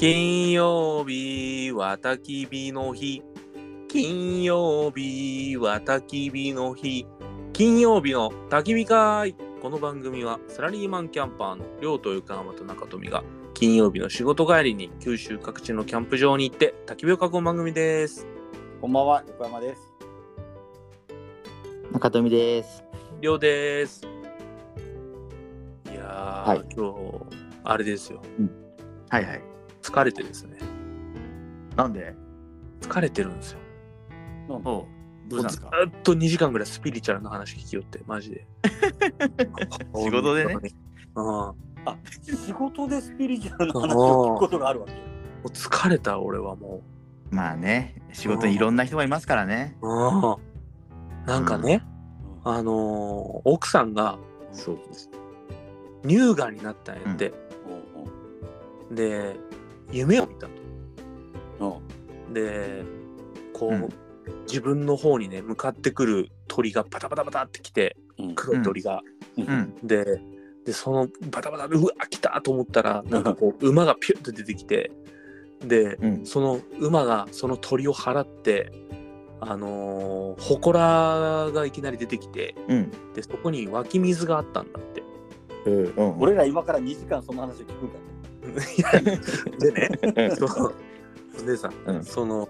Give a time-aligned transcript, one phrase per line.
[0.00, 3.22] 金曜日は焚き火の日。
[3.86, 7.06] 金曜日は焚き火の日。
[7.52, 9.34] 金曜日の焚き火会。
[9.60, 13.22] この番組はサラリーマンキャンパーの亮と横浜と中富が
[13.52, 18.26] 金曜日の仕事帰りに九州各地のキャンプ場に行って焚き火を囲む番組です。
[18.80, 19.82] こんばんは、横山です。
[21.92, 22.82] 中富です。
[23.20, 24.00] 亮です。
[25.92, 28.22] いやー、はい今日、あれですよ。
[29.10, 29.49] はいはい。
[29.82, 30.58] 疲れてですね。
[31.76, 32.14] なんで？
[32.80, 33.58] 疲れてるんですよ。
[34.48, 34.86] なんど
[35.30, 35.70] うですか？
[35.84, 38.46] ーっと2時間ぐらいスピリチュアルな話聞きよって、マジで。
[39.94, 40.54] 仕事でね。
[41.14, 41.54] うあ、
[42.46, 44.92] 仕事でスピリチュアルな話を聞くことがあるわけ。
[44.92, 46.82] う疲れた、俺はも
[47.30, 49.76] まあね、仕事にいろんな人がいますからね。
[49.82, 49.88] う。
[49.88, 50.36] うん。
[51.26, 51.82] なんかね、
[52.44, 54.18] あのー奥さんが
[54.52, 54.78] そう。
[56.06, 57.32] 乳がんになったんやって。
[58.90, 59.36] で、
[59.92, 60.52] 夢を見たと。
[61.60, 62.84] うんうんで、
[63.52, 63.88] こう、うん
[64.46, 69.00] 自分の方にね、向かってくる鳥がパタパタパタってきて、うん黒い鳥が。
[69.36, 69.74] うん。
[69.82, 70.20] で、
[70.64, 74.92] で、そのバタバタで、うわ、来たと思ったら、 なんかこう、馬がピュッと出てきて、
[75.66, 76.26] で、うん。
[76.26, 78.72] その馬がその鳥を払って、
[79.40, 82.90] あのー、祠がいきなり出てきて、うん。
[83.14, 85.02] で、そこに湧き水があったんだって。
[85.66, 86.20] うん。
[86.20, 88.09] 俺ら今から2時間その話を聞くんだね。
[89.58, 90.74] でね、そう。
[91.46, 92.48] でさ、うんその、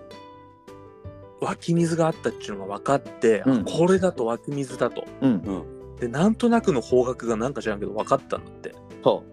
[1.40, 5.04] 湧き水があったっていうのが分かって、うんあこれだと湧き水だと。
[5.20, 5.96] うん。
[5.98, 8.74] で、なんとなくの方角がなんか知らんけど分かったんだって。
[9.02, 9.24] そ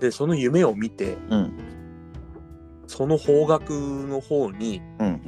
[0.00, 1.18] で、その夢を見て、う。
[1.30, 1.52] うん。
[2.86, 5.20] その方角の方にうん。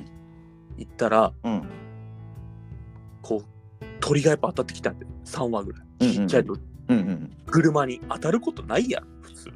[0.76, 1.62] 行ったら、うん。
[3.22, 5.82] こう、鳥がやっぱ当たってきたんで、3羽ぐらい。
[6.00, 6.60] うんうんちっちゃい鳥。
[6.88, 6.96] うん。
[6.96, 7.36] うん。
[7.46, 9.50] 車に当たることないやん、普通。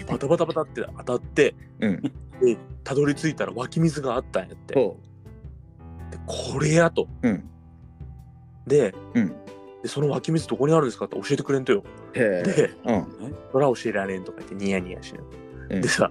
[0.00, 2.02] バタバタバタって当たって、うん。
[2.02, 2.10] で、
[2.84, 4.74] たどり着いたら湧き水があったんやって。
[4.74, 4.96] そ
[6.10, 7.08] でこれやと。
[7.22, 7.28] う。
[7.28, 7.44] うん。
[8.66, 9.28] で、うん。
[9.82, 11.82] でその湧き水どこにあるんですかって教えてくれんとよ。
[12.12, 13.06] で、うん。
[13.50, 16.10] それは教えられんとか言ってニヤニヤしなうんでさ、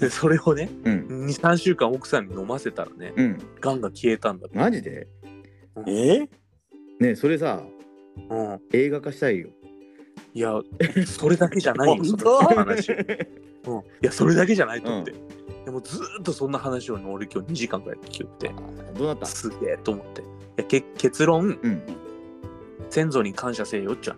[0.00, 1.26] でそれをね、うん。
[1.26, 3.38] 2、3週間奥さんに飲ませたらね、うん。
[3.60, 4.48] がんが消えたんだ。
[4.52, 5.08] マジで？
[5.86, 6.28] えー
[7.00, 7.62] ねそれさ、
[8.30, 8.60] うん。
[8.72, 9.50] 映画化したいよ。
[10.36, 10.60] いや、
[11.06, 12.92] それだけじゃないよ、 その話。
[12.92, 13.78] うん。
[13.78, 15.14] いや、それだけじゃないと思って。
[15.64, 18.54] でもずーっとそんな話をね、俺今日2時間ぐらい聞きよって、
[18.98, 19.24] どうなった？
[19.24, 20.20] すげえと思って。
[20.20, 20.24] い
[20.58, 21.82] やけ結論、うん。
[22.90, 24.16] 先祖に感謝せよっちゃ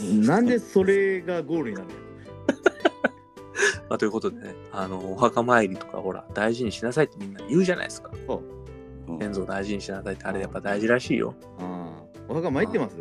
[0.00, 1.94] う なんでそれがゴールになるの？
[3.88, 8.10] まあ、ということでね、あの、お墓参りとか、ほら、大事にしなさいってみんな言うじゃないですか。
[8.28, 11.34] うん先祖を大事にしなさいって、あれやっぱ大事らしいよ。
[11.58, 11.81] ああ。
[12.28, 12.96] お墓参ってます？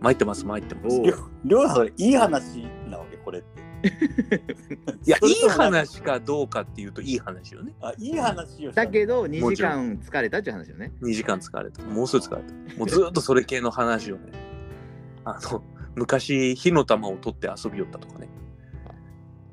[0.00, 1.00] 参ってます、参ってます。
[1.00, 3.62] りょりょうさん、いい話なわけ、これって。
[5.06, 7.72] や、いい話かどうかっていうと、いい話よね。
[7.80, 10.92] あ、いい話をしただけど、2時間疲れたっていう話よね。
[11.02, 11.82] 2時間疲れた。
[11.84, 12.52] もうすぐ疲れた。
[12.78, 14.32] もうずーっとそれ系の話をね、
[15.24, 15.62] あの、
[15.94, 18.28] 昔、火の玉を取って遊びよったとかね。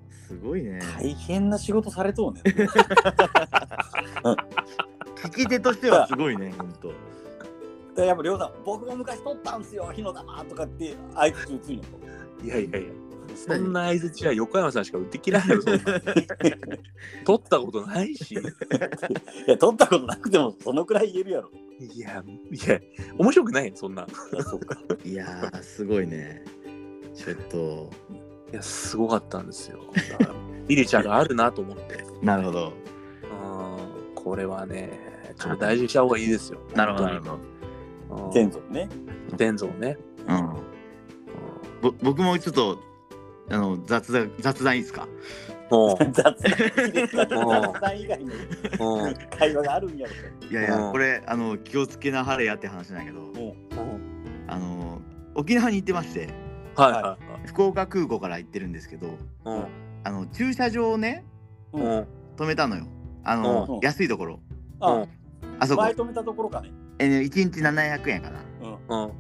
[0.10, 0.80] すごいね。
[0.98, 2.42] 大変な仕事されとうね。
[5.16, 6.92] 聞き手としてはすごいね、ほんと。
[8.00, 12.46] でやっぱりょうさん、僕も昔取ったんすよ、火の玉とかって、あいつ打つんやと。
[12.46, 12.90] いやいやいや、
[13.36, 15.80] そんな相づちは横山さんしか打ってきらんよ、そんな。
[17.26, 18.36] 取ったことないし。
[18.36, 18.38] い
[19.48, 21.52] や、取ったことなくても、そのくらい言えるやろ。
[21.80, 22.80] いや、いや、
[23.18, 24.08] 面白くないよ、そんな。
[25.04, 26.44] いやー、すごいね。
[27.14, 27.90] ちょっと、
[28.52, 29.80] いや、すごかったんですよ。
[30.20, 30.36] だから
[30.68, 32.06] ビリチャーがあるなと思って。
[32.22, 32.74] なるほど。
[33.24, 36.60] うん、これはね、ちょっと大事にした方がいいですよ。
[36.76, 37.59] なるほど、なるほど。
[38.10, 38.26] ど。
[38.26, 38.90] うん先祖ね。
[39.38, 39.98] 天像ね。
[40.28, 40.54] うん。
[41.82, 42.80] ぼ僕もちょっと、
[43.50, 45.08] あの、雑談、雑談いいですか？
[45.72, 46.24] も雑
[47.82, 48.34] 談以外の
[49.04, 50.14] う、うん、会話があるんやろ
[50.50, 53.56] いやいうや、んこれ、あの、気をつけなはれやって話なんやけど、と。
[54.48, 55.00] あの、
[55.36, 56.30] 沖縄に行ってまして、
[56.76, 59.08] はいは福岡空港から行ってるんですけど。
[60.04, 61.24] あの、駐車場をね、
[61.74, 62.86] 止めたのよ。
[63.24, 64.40] あうんの、安いところ。
[64.80, 65.06] あ、
[65.60, 66.72] あそこ前、止めたところかね。
[67.00, 68.40] えー、1日700円かな。
[68.62, 69.06] うん。
[69.06, 69.12] うん、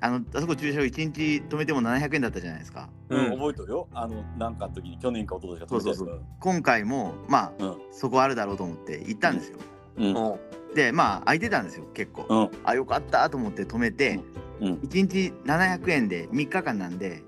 [0.00, 2.88] あの、あそこ駐車場1日止めても700円だったじゃないですか。
[3.08, 3.88] うん、うん覚えとるよ。
[3.94, 7.76] あの、なんかの時に去年か一昨年か止めたやつそうそう今回も、まあ、うん。
[7.92, 9.58] そこあるだろうと思って行ったんですよ。
[9.96, 10.14] うん。
[10.14, 10.38] う
[10.72, 12.26] ん、で、まあ、空いてたんですよ、結構。
[12.28, 12.50] うん。
[12.64, 14.20] あ、よかったと思って止めて、
[14.60, 14.72] うん。
[14.74, 17.22] 1日700円で3日間なんで、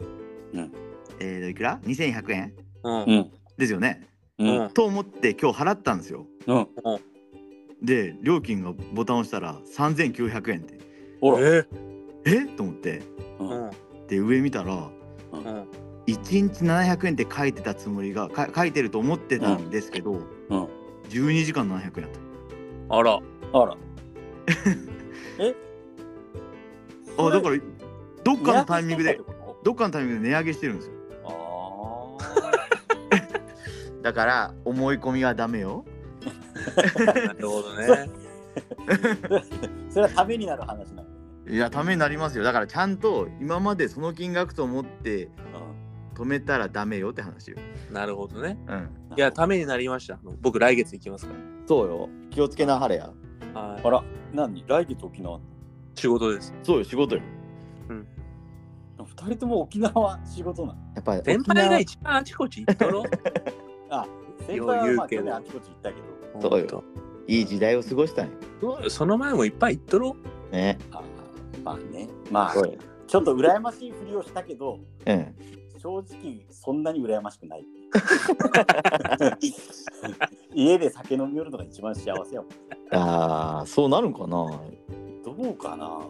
[0.52, 0.72] うん
[1.20, 2.52] えーと、いくら ?2100 円？
[2.84, 3.30] うん。
[3.56, 4.08] ですよね。
[4.38, 4.70] うん。
[4.70, 6.26] と思って今日払ったんですよ。
[6.46, 6.68] うん。
[7.82, 10.78] で、料金がボタンを押したら3900円で。
[11.20, 11.40] ほら。
[11.40, 11.66] え
[12.24, 12.46] え？
[12.56, 13.02] と思って。
[13.38, 13.44] う。
[13.44, 13.70] うんん、
[14.08, 14.90] で、上見たら、
[15.32, 15.66] うん、1
[16.06, 20.16] 1日700円って書いてたつもりがか書いてると思ってたんですけど、う
[20.56, 20.68] ん。
[21.08, 22.22] 12時間700円だっ
[22.88, 23.20] あら。
[23.52, 23.76] あら。
[27.18, 27.58] あだから
[28.24, 29.20] どっかのタイミングで
[29.62, 30.94] どっかのタイミングで値上げしてるんですよ
[31.24, 32.18] と
[34.02, 35.84] だから思い込みはダメよ
[37.26, 38.10] なるほどね。
[39.90, 41.08] それはためになる話なの。
[41.48, 45.28] いやためになりますよだからちゃんと今までその金額と思って
[46.14, 47.56] 止めたらダメよって話よ
[47.90, 48.58] なるほどね。
[48.68, 50.18] うんいや、ためになりました。
[50.40, 51.34] 僕、来月行きますか
[51.66, 53.10] そうよ気をつけなはれや
[53.52, 53.60] ら。
[53.60, 53.90] はいあ。
[53.90, 54.64] ら、何？
[54.66, 55.38] 来月沖縄？
[55.94, 56.54] 仕事です。
[56.62, 57.22] そうよ仕事よ
[58.98, 60.78] 二人とも沖縄仕事なの？
[60.94, 63.04] やっぱり先輩が一番あちこち行っとろ。
[63.90, 64.06] あ、
[64.46, 66.21] 先輩はまあ去年あちこち行ったけど。
[66.40, 66.84] そうよ
[67.28, 70.16] いい時代を過ごしたんよそうよその前もいっぱい行っとろ。
[70.50, 70.78] ね
[71.64, 72.08] まあね。
[72.30, 72.74] まあそうよ、
[73.06, 75.34] ちょっと羨ましいふりをしたけど、うん
[75.78, 77.66] 正直そんなに羨ましくない。
[80.54, 82.50] 家で酒飲みよるのが一番幸せやもん。
[82.92, 84.60] ああそうなるんかな、
[85.24, 86.00] どうかな、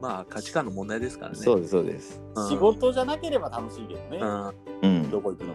[0.00, 1.38] まあ、価値観の問題ですからね。
[1.38, 4.18] そうですそうですうん仕事じゃなければ楽しいけどね。
[4.18, 4.52] うん。
[4.82, 5.54] うんどこ行くのも。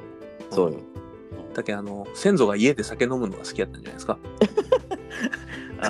[0.52, 0.80] そうよ
[1.58, 4.20] だけどあの、先祖が家で酒飲むのが好きだったんじゃないですか。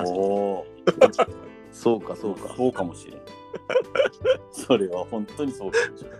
[0.06, 0.66] おお。
[1.70, 3.20] そうかそうかそうかもしれん。
[4.50, 6.12] それは本当にそうかもしれん。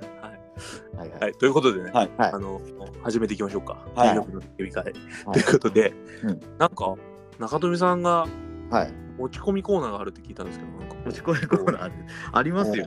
[0.98, 1.32] はいはいはい。
[1.32, 2.10] ということでね、はい。
[2.18, 2.60] はいあの、
[3.02, 3.78] 始めていきましょうか。
[3.94, 4.84] はい金曜日の呼び会。
[4.84, 4.92] はい
[5.32, 5.94] ということで、
[6.24, 6.94] うんなんか、
[7.38, 8.26] 中富さんが
[8.68, 11.92] はい持ち込みコーナーがあるって聞いたんですけど、なんか、持ち込みコーナー
[12.32, 12.86] ありますよ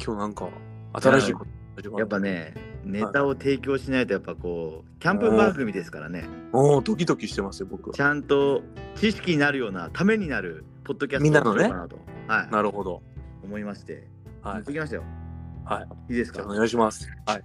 [0.00, 0.48] 今日なんか、
[0.92, 1.63] 新しいこと
[1.98, 2.54] やっぱね
[2.84, 6.28] ネタを提供しないとやっぱこうキャンプ番組ですからね。
[6.52, 7.94] おお、ドキドキしてますよ、僕は。
[7.94, 8.00] ち。
[8.00, 8.62] ゃんと
[8.94, 13.02] 知識になるようなためになるポッドキャストみんなのはい、なるほど。
[13.42, 14.06] 思いまして、
[14.42, 14.54] はい。
[14.56, 15.02] 持ってきましたよ。
[15.64, 16.12] はい。
[16.12, 16.42] いいですか？
[16.44, 17.08] お願いします。
[17.26, 17.42] はい。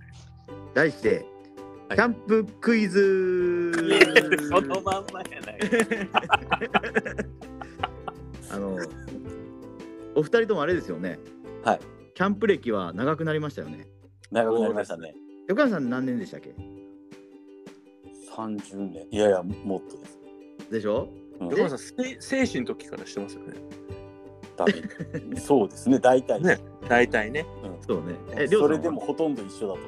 [0.73, 1.25] 題して、
[1.89, 1.97] はい。
[1.97, 3.71] キャンプクイズ。
[4.49, 5.59] そのまんまやない。
[8.51, 8.77] あの
[10.15, 11.19] お二人ともあれですよね。
[11.63, 11.79] はい。
[12.13, 13.87] キャンプ歴は長くなりましたよね
[14.31, 15.15] 長くなりましたね。
[15.47, 16.53] 横山さん何年でしたっけ
[18.35, 19.07] ？30年。
[19.11, 20.19] いやいや、もっとです。
[20.71, 21.09] でしょ？
[21.39, 23.53] うん横山さん、せ精神の時からしてますよね。
[25.39, 26.41] そうですね、大体。
[26.41, 27.45] ね大体ね。
[27.87, 28.67] そうねえりょうさんは？
[28.67, 29.79] それでもほとんど一緒だと。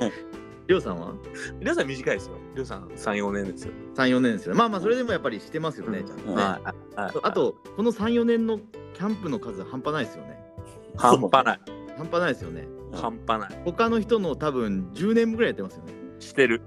[0.00, 0.12] うん
[0.68, 1.12] りょうさんは？
[1.60, 2.36] りょうさん短いですよ。
[2.54, 3.72] りょうさん3、4年ですよ。
[3.96, 6.60] 34年ですよまあまあそれでもやっぱりしてますよね、うんちゃんとね、は
[6.96, 10.38] いはいあとこの34年のキャンプの数半端ないですよね
[10.96, 11.60] 半端ない。
[11.96, 13.62] 半端ないですよねうん半端ない。
[13.64, 16.62] 他の人の多分10年ぐらいやってますよねしてる。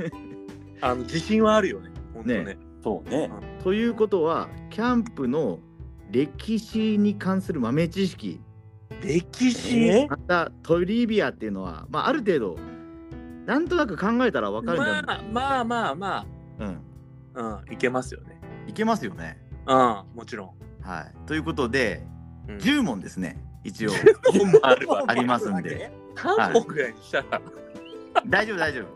[0.80, 1.90] あの、自信はあるよね。
[2.14, 2.44] 本当ね。
[2.44, 3.30] ねそうね。
[3.62, 5.60] ということはキャンプの
[6.10, 8.40] 歴史に関する豆知識
[9.02, 12.56] 歴史、えまたトリビアっていうのは、まあ、ある程度
[13.46, 16.26] なんとなく考えたら分かるんじゃない、まあまあまあま
[16.58, 16.80] うん、
[17.34, 18.40] あ、うん、いけますよね。
[18.68, 19.38] いけますよね。
[19.66, 20.50] うん、もちろん。
[20.82, 22.06] はい、ということで
[22.48, 23.90] うん、10問ですね一応
[24.62, 25.90] あるわありますんで。
[26.16, 27.40] 3本ぐらいにしたら、
[28.26, 28.86] 大丈夫大丈夫。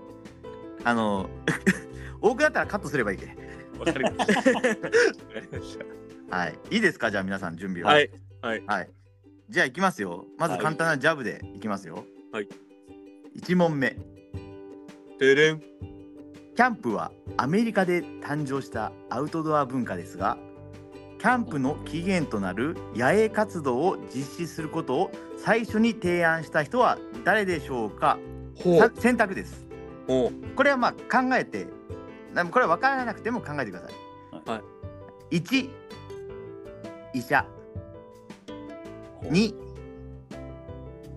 [0.85, 1.31] あの
[2.21, 3.27] 多くなったらカットすればいいけ。
[3.79, 4.51] わかりました。
[4.51, 5.79] わかりまし
[6.31, 6.59] はい。
[6.71, 7.11] いいですか？
[7.11, 7.89] じゃあ皆さん準備た。
[7.89, 8.63] ははい。
[8.67, 8.91] はい、
[9.49, 10.27] じゃあいきますよ。
[10.39, 12.05] まずはい簡単なジャブでいきますよ。
[12.33, 12.49] はい。
[13.41, 13.97] 1問目。
[15.19, 15.61] てれん。
[15.61, 20.39] キャンプはアメリカで誕生したアウトドア文化ですが
[21.27, 28.17] キャンプの起源となる野営活動を実施することを最初に提案した人は誰でしょうか？
[29.01, 29.67] 選択です。
[30.07, 31.67] ほこれはまあ考えて
[32.33, 34.63] なこれは分からなくても考えてください、は
[35.33, 35.41] い。
[35.41, 35.69] 1
[37.13, 37.45] 医者。
[39.23, 39.53] 2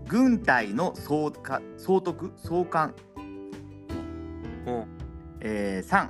[0.08, 2.96] 軍隊の総か総督総監。
[5.42, 6.08] えー、3、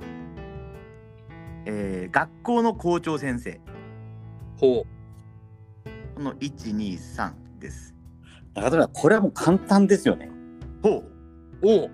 [1.66, 3.60] えー学校の校長先生
[4.60, 4.86] ほ
[6.14, 7.94] この123です
[8.54, 10.28] 中村これはもう簡単ですよね。
[10.82, 11.04] ほう。
[11.62, 11.90] おう。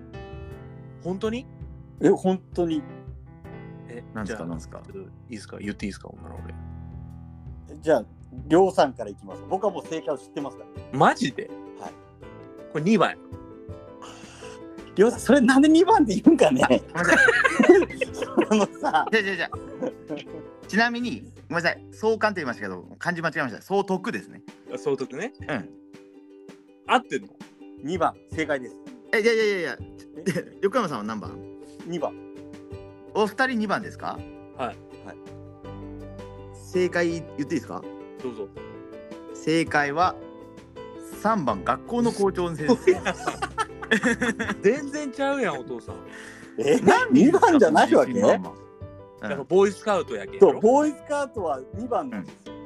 [1.03, 1.45] 本当に？
[2.01, 2.81] え、本当に。
[3.87, 4.81] え、うなんですかなんですか？
[5.29, 5.57] いいですか？
[5.59, 6.09] 言っていいですか？
[6.09, 6.53] 女の俺。
[7.81, 8.05] じゃあ、
[8.47, 9.43] りょうさんからいきます。
[9.49, 10.97] 僕はもう正解を知ってますから。
[10.99, 11.49] マジで？
[11.79, 11.91] はい。
[12.73, 13.17] これ2番や。
[14.95, 16.63] りょうさん、それなんで2番で言うんかね
[18.49, 21.83] あのさ、じゃあじゃあじゃあちなみにごめんなさい。
[21.91, 23.61] 総監って言いましたけど漢字間違えました。
[23.61, 24.41] 総督ですね。
[24.77, 25.33] 総督ね。
[25.47, 25.69] うん。
[26.87, 27.29] 合ってんの
[27.85, 28.75] ？2番、正解です。
[29.13, 29.77] えいやいやいやいや。
[30.61, 31.31] 横山さんは何番
[31.87, 32.13] ？2番。
[33.13, 34.19] お二人2番ですか？
[34.57, 34.67] はい。
[34.67, 34.77] はい。
[36.53, 37.81] 正解言っていいですか？
[38.21, 38.47] どうぞ。
[39.33, 40.15] 正解は
[41.23, 43.01] 3番学校の校長先生。
[44.61, 45.95] 全然ちゃうやん、お父さん。
[46.57, 46.79] え？
[47.11, 48.13] 二番じゃないわけ？
[48.19, 48.66] まあまあ
[49.21, 50.61] やっぱボーイスカウトやけんやそうろ。
[50.61, 52.57] ボーイスカートは2番なんですよ、うん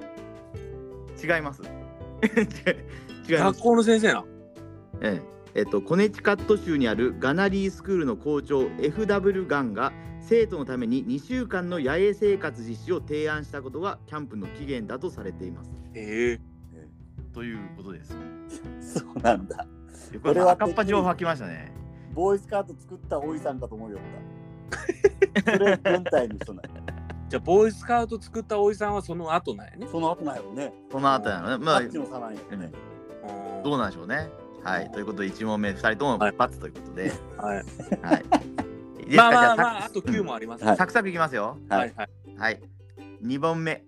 [1.22, 4.26] 違います 違います学校の先生な。
[5.02, 9.46] えええっと、コネチカット州にあるガナリースクールの校長 F.W.
[9.46, 9.92] ガンが
[10.22, 15.72] 生徒のために2週間の野営生活実施を提案したことがキャンプの起源だとされています。
[15.94, 16.40] ええ
[17.34, 18.16] ということです。
[18.80, 19.68] そうなんだ
[20.14, 21.72] ここれはれ赤っ端情報来ましたね。
[22.14, 25.11] ボーイスカート作ったおいさんかと思うよった
[25.44, 26.82] それ軍隊の人なんや
[27.30, 29.88] じゃあ、ボーイスカウト作ったおじさんはその後なんやね。
[29.90, 31.66] その後なんやろねその後なのね。
[31.66, 32.72] まああっ、ちの差なんやろね
[33.58, 34.30] うんどうなんでしょうね。
[34.64, 34.92] はい。
[34.92, 37.12] ということで、1問目、2人ともはい×ということで。
[37.38, 37.56] はい。
[37.56, 38.26] はい。
[39.16, 40.66] まあまあまあ、あと9問あります。
[40.66, 41.58] はいサクサクいきますよ。
[41.70, 42.10] はいはいはい。
[42.38, 42.62] はい。
[43.24, 43.84] 2問目。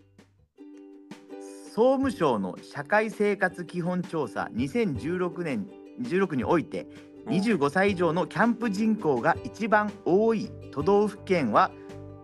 [1.74, 5.68] 総務省の社会生活基本調査2016年
[6.02, 6.88] 16において
[7.28, 11.72] 25歳以上のキャンプ人口が一番多い都道府県は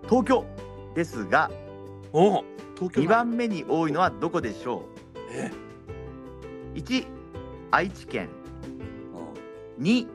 [0.04, 0.46] 東京
[0.96, 1.50] ですが
[2.12, 2.44] お
[2.76, 4.84] 東京2番目に多いのはどこでしょ
[5.32, 5.52] え？
[6.76, 7.06] う1
[7.72, 8.30] 愛知県。
[9.80, 10.08] 2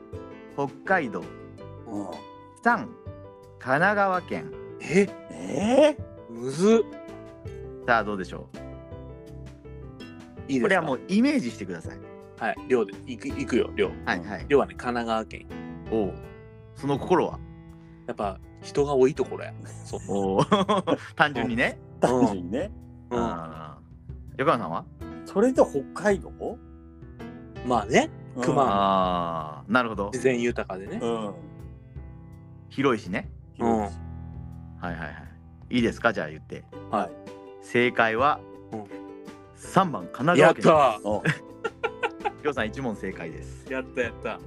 [0.55, 1.23] 北海道。
[1.87, 1.99] うん。
[2.01, 2.07] うん
[2.63, 2.87] 3神
[3.59, 4.51] 奈川県。
[4.81, 5.07] え？
[5.31, 5.97] え
[6.29, 6.83] むず。
[6.83, 8.47] っさあどうでしょ
[10.47, 10.63] いいうですか？
[10.63, 11.97] これはもうイメージしてください
[12.37, 12.93] はい、寮で。
[13.05, 13.91] 行く行くよ、寮。
[14.05, 14.45] はいはい。
[14.47, 15.45] 寮はね、神奈川県。
[15.91, 16.13] おう。
[16.75, 17.39] その心は？
[18.07, 19.53] やっぱ人が多いところや。
[19.85, 20.45] そう。
[21.15, 21.79] 単純にね。
[21.99, 22.71] 単純にね。
[23.11, 23.19] うん、
[24.37, 24.85] 横山さんは？
[25.25, 26.31] それで北海道？
[27.65, 28.09] まあね、
[28.41, 30.09] 熊ああなるほど。
[30.13, 30.99] 自然豊かでね。
[31.01, 31.33] うん。
[32.69, 33.31] 広いしね。
[33.59, 33.99] うん広いし。
[34.81, 35.75] はいはいはい。
[35.77, 36.13] いいですか？
[36.13, 36.63] じゃあ言って。
[36.91, 37.11] はい。
[37.61, 38.39] 正解は
[38.71, 38.83] うん。
[39.57, 41.23] 3番神奈や川県ったお
[42.45, 43.65] りょうさん1問正解です。
[43.73, 44.29] やったやった。
[44.29, 44.37] は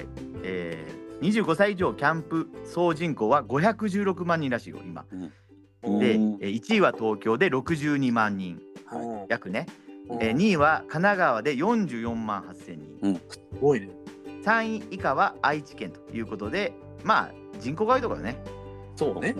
[0.00, 0.06] い。
[0.42, 5.04] えー、25歳以上キャンプ総人口は516万人らしいよ今。
[5.12, 5.98] うん。
[6.00, 8.60] で、えうんー1位は東京で62万人。
[8.92, 9.66] うん約ね、
[10.08, 13.90] うんえー、2位は神奈川で44万8000人、すごいね。
[14.44, 16.72] 3位以下は愛知県ということで
[17.04, 18.42] まあ人口が多いところだね。
[18.96, 19.36] そうね。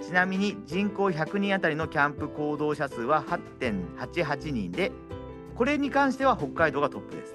[0.00, 3.24] ちなみに人口100人あたりのキャンプ行動者数は
[3.58, 4.92] 8.88人で
[5.58, 7.34] これに関しては北海道がトップです。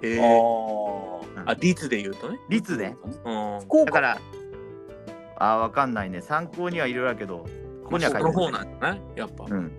[0.00, 2.38] えあー、ーあ、率で言うとね。
[2.48, 2.96] 率ね。
[3.26, 3.84] うん。
[3.84, 4.18] だから
[5.36, 6.22] あーわかんないね。
[6.22, 7.44] 参考にはいろいろあるけど
[7.84, 9.44] ここには書いてそのない方なんじゃないやっぱ。
[9.44, 9.72] うん。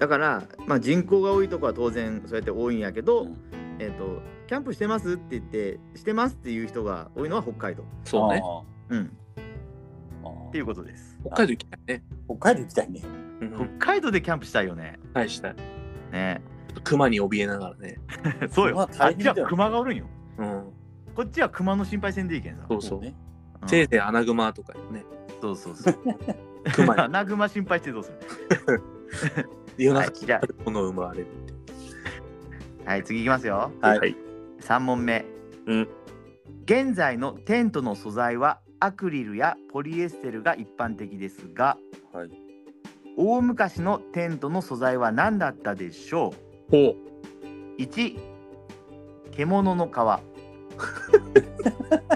[0.00, 3.36] だから、まあ、人口が多いとこは当然そうやって多いんやけど、うん。
[3.78, 7.84] えっ、とキャンプしてますって言ってしてますっていう人が多いのは北海道。
[8.04, 8.42] そうね。
[8.88, 9.16] うん
[10.50, 12.02] っていうことです北海道行きたいね。
[12.26, 13.00] 北海道行きたいね
[13.40, 13.78] うん。
[13.78, 15.56] 北海道でキャンプしたいよねはいしたい。
[16.12, 16.42] ね
[16.84, 17.98] 熊に怯えながらね。
[18.50, 20.06] そうよまああっちは熊がおるんよ
[20.38, 20.64] うん。
[21.14, 23.00] こっちは熊の心配せんでいいけんさそうそう。
[23.00, 23.14] ね
[23.62, 25.04] うんせいぜいアナグマとかね。
[25.40, 25.94] そうそうそう
[26.74, 28.10] 熊に 穴熊心配してどうす
[28.66, 28.82] る？
[29.78, 32.84] 夜中はいじゃこの生まれるって。
[32.86, 34.16] はい次いきますよはいはい。
[34.60, 35.24] 3問目、
[35.66, 35.88] うん
[36.64, 41.76] 現在のテントの素材はアクリルやポリエステルが一般的ですが
[42.12, 42.30] はい。
[43.16, 46.32] 大昔のテントの素材は何だったでしょ
[46.70, 46.80] ほう。
[46.90, 46.96] う
[47.78, 48.18] 1
[49.32, 49.90] 獣の皮。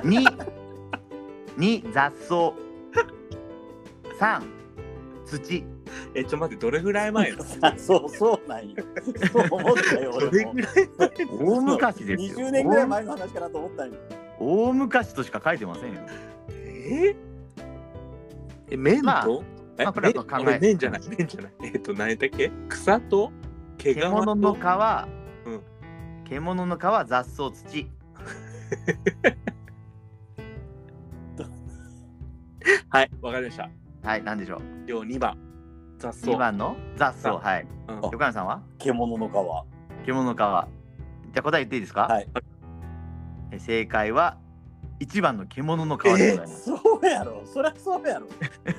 [0.02, 0.46] 2
[1.58, 2.34] 2雑草。
[4.18, 4.42] 3
[5.26, 5.64] 土。
[6.14, 7.32] え、ちょっと待って、どれぐらい前？
[7.32, 8.76] の あそうそうなんよ。
[9.32, 10.32] そう思ったよど俺も。
[10.32, 10.72] れぐらい
[11.28, 12.48] 大昔ですよ。
[12.48, 13.94] 20年ぐらい前の話かなと思ったんよ。
[14.38, 16.00] 大昔としか書いてませんよ
[16.84, 17.16] え？
[18.70, 19.26] え、麺と、まあ
[19.78, 21.52] え、まあこれは考え麺じゃない、麺じゃない。
[21.64, 22.50] えっ、と、何だっけ？
[22.68, 23.32] 草と？
[23.78, 24.00] 毛皮と？
[24.02, 24.58] 獣の皮、
[25.46, 25.60] うん。
[26.24, 27.90] 獣の皮雑草土。
[32.88, 33.68] はい、わかりました。
[34.02, 34.62] はい何でしょう？
[34.86, 35.36] 量2番。
[35.98, 36.30] 雑草。
[36.30, 36.76] 2番の？
[36.96, 37.66] 雑草あはい。
[37.88, 37.96] うん。
[37.96, 38.62] 横山さんは？
[38.78, 39.32] 獣の皮。
[40.06, 40.36] 獣の皮。
[40.36, 40.48] じゃ
[41.40, 42.28] あ答え言っていいですか、はい。
[43.50, 44.38] え正解は
[45.04, 48.26] 1番の獣の皮でございます、そうやろそりゃそうやろ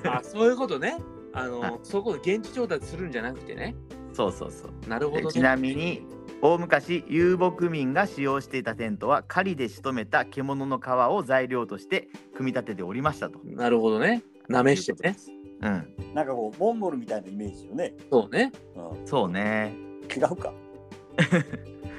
[0.11, 0.97] あ、そういうことね。
[1.33, 3.75] あの、はいそこと現地調達するんじゃなくてね。
[4.13, 5.27] そうそうそうなるほどね。
[5.27, 6.05] でちなみに
[6.41, 13.39] 大昔遊牧民が使用していたテントは狩りで仕留めた獣の皮を材料として組み立てておりましたと。
[13.43, 14.23] なるほどね。
[14.47, 15.17] なめしてね。
[15.61, 18.51] うん、なんかこうモンゴルみたいなイメージよね、そうね。
[18.75, 19.75] うん、そうね。
[20.15, 20.53] 違うか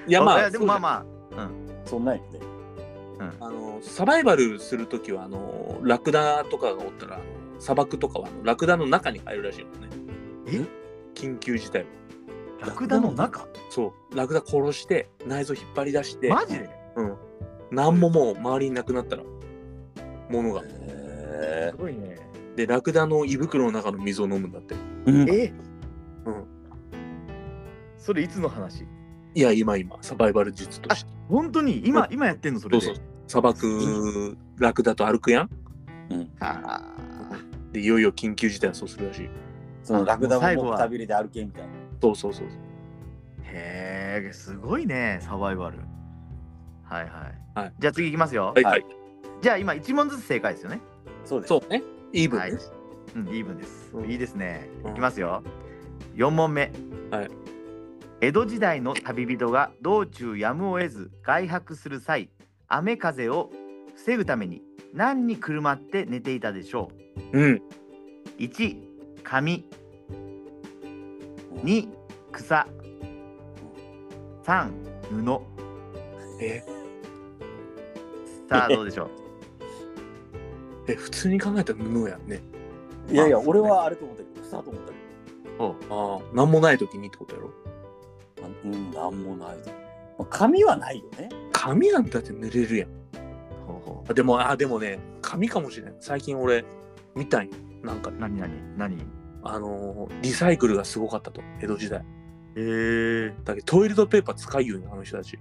[0.06, 0.80] いや、まあ、 でもまああ。
[0.80, 1.06] ま
[1.36, 1.50] あ、うん、
[1.84, 2.45] そんなんよね
[3.18, 7.20] あの、サバイバルするときは、あの、ラクダとかがおったら、
[7.58, 9.88] 砂漠とかは、あのラクダの中に入るらしいもんね。
[10.46, 10.64] え？
[11.14, 11.82] 緊急事態。
[12.60, 12.66] は。
[12.66, 13.48] ラクダの中？
[13.70, 14.16] そう。
[14.16, 16.28] ラクダ殺して内臓引っ張り出して。
[16.28, 16.58] マジ？
[16.58, 17.16] でうん。
[17.70, 19.22] 何ももう周りになくなったら
[20.28, 20.62] ものが。
[20.64, 22.18] へすごいね。
[22.54, 24.74] でラクダの胃袋の中の水を飲むんだって。
[25.06, 25.30] うん。
[25.30, 25.52] え？
[26.26, 26.44] うん。
[27.96, 28.86] それいつの話？
[29.36, 31.10] いや今今サバイバル術として。
[31.28, 31.82] 本当に？
[31.84, 32.60] 今今やってんの？
[32.60, 32.86] それで？
[32.86, 33.04] そうそう。
[33.28, 35.50] 砂漠ラクダと歩くやん？
[36.08, 36.30] うん。
[36.40, 36.80] あ
[37.70, 39.28] でいよいよ緊急事態はそうするらしい。
[39.82, 40.68] そのラクダ最後は？
[40.68, 41.68] ももうくたびれで歩けみたいな。
[42.00, 42.50] そうそうそうー
[43.42, 45.80] へえすごいねサバイバル。
[46.84, 47.72] はいはい、はい。
[47.78, 48.86] じゃあ次いきますよ、はいはい。
[49.42, 50.80] じゃあ今1問ずつ正解ですよね。
[51.26, 51.48] そうです。
[51.48, 51.82] そうね。
[52.14, 52.52] イーブンはい。
[52.52, 52.72] です、
[53.14, 53.90] うん、イーブンです。
[53.92, 54.10] うん。
[54.10, 54.70] いいですね。
[54.82, 54.92] うん。
[54.92, 55.42] いきますよ。
[56.14, 56.72] 4問目。
[57.10, 57.30] はい
[58.20, 62.30] 江戸時代の旅人が道中やむを得ず外泊する際、
[62.68, 63.50] 雨風を
[63.94, 64.62] 防ぐために
[64.94, 66.90] 何にくるまって寝ていたでしょ
[67.32, 67.38] う？
[67.38, 67.62] んう
[68.38, 68.76] ?1、
[69.22, 69.68] 紙。
[71.62, 71.88] 2、
[72.32, 72.66] 草。
[74.44, 74.70] 3、
[75.10, 75.40] 布。
[76.40, 76.64] え？
[78.48, 79.10] さあどうでしょう？
[80.88, 82.40] え普通に考えたら布やんね
[83.10, 84.96] いやいや、俺はあれと思ったけど、草と思ったけ
[85.58, 85.74] おう
[86.18, 87.48] ああ何もない時にってことやろ？
[87.48, 87.65] ど。
[88.64, 89.56] うん、なんもない。
[90.18, 91.28] まあ紙はないよね。
[91.52, 92.88] 紙なんてだって濡れるやん。
[93.66, 96.64] ほうほあでもあでもね紙かもしれない最近俺
[97.14, 97.52] 見たんよ。
[97.82, 98.14] なんかう。
[98.18, 98.96] 何何何？
[99.42, 101.42] あのーリサイクルがすごかったと。
[101.60, 102.04] 江戸時代。
[102.56, 105.38] えー、だけどトイレットペーパー使いよねあの人たち。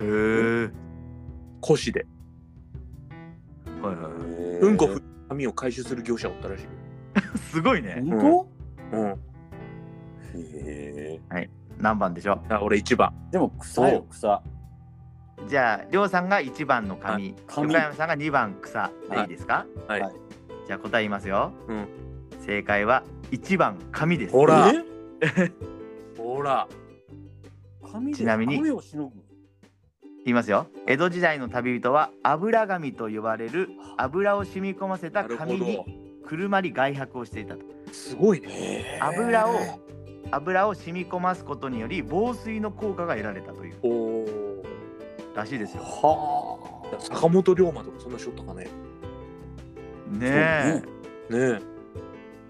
[0.00, 0.70] えー。
[1.64, 2.06] 古紙で。
[3.82, 4.60] はいはいはい。
[4.60, 6.66] うんこふ紙を回収する業者おったらしい
[7.50, 8.02] すごいね。
[8.06, 8.46] 本
[8.92, 9.16] うん。
[10.32, 11.50] 当へえ。
[11.82, 13.12] 何番でしょあ俺一番。
[13.30, 14.42] でも草よ、草。
[15.44, 15.48] う。
[15.48, 20.12] じゃあ、りょうさんが1番の紙、紙横山さんが2番草でいいですか、はい、はい。
[20.66, 21.52] じゃあ答え言いますよ。
[21.66, 21.88] うん。
[22.46, 24.32] 正解は1番紙です。
[24.32, 24.72] ほら。
[25.20, 25.52] え？
[26.16, 26.68] ほら。
[27.92, 29.16] 紙でちなみに雨をしのぐ。
[30.24, 30.68] 言いますよ。
[30.86, 35.84] 江戸時代の旅人は油紙と呼ばれる油を染み込ませた紙にど。
[36.24, 37.62] くるまり外泊をしていたと。
[37.92, 38.98] すごいね。
[39.00, 39.54] 油を
[40.32, 44.62] 油を染み込ますことにより防水の効果が得られたというおお
[45.34, 45.82] らしいですよ。
[45.82, 46.58] は
[46.94, 47.00] あ。
[47.00, 48.68] 坂本龍馬とかそんなしょったかね
[50.10, 50.82] ね
[51.30, 51.30] え。
[51.30, 51.60] ね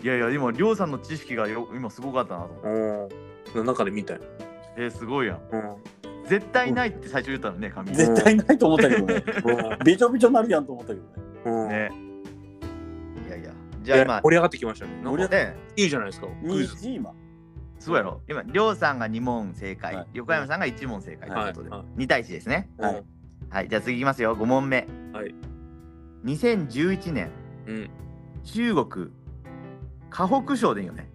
[0.03, 3.15] いやいや、今、りょうさんの知識がよ今すごかったなと思って。
[3.55, 4.21] えうん中で見たよ
[4.77, 5.41] えー、すごいやん。
[5.53, 5.77] うん
[6.27, 7.95] 絶対ないって最初言ったのね、紙。
[7.95, 9.25] 絶対ないと思ったけどね。
[9.85, 11.13] びちょびちょになるやんと思ったけどね。
[11.45, 11.91] うんね。
[13.27, 13.51] いやいや。
[13.83, 17.13] じゃあ今、盛り上がってきましたねなんか盛り上ね、いいじゃないですかクイズ2今。
[17.83, 18.21] そうやろ。
[18.29, 20.07] 今、りょうさんが2問正解、はい。
[20.15, 22.71] 横山さんが1問正解というはいことで、は2対1ですね。
[22.79, 23.05] いはい。
[23.51, 24.87] はい、じゃあ次いきますよ、5問目。
[25.13, 25.35] はい。
[26.25, 27.31] 2011年、
[27.67, 27.91] うん。
[28.45, 29.11] 中国、
[30.11, 31.11] 河北省でいいよね。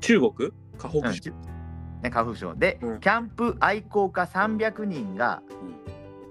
[0.00, 0.52] 中国？
[0.76, 1.08] 河北省。
[1.08, 1.14] うん。
[1.14, 1.32] ち
[2.02, 2.54] ね、河北省。
[2.56, 3.00] で、うん。
[3.00, 5.42] キャンプ愛好家300人が